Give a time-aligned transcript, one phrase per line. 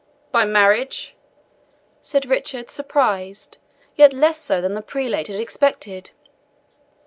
[0.31, 1.13] "By marriage!"
[2.01, 3.59] said Richard, surprised,
[3.95, 6.09] yet less so than the prelate had expected.